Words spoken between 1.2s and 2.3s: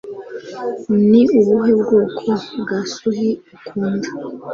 ubuhe bwoko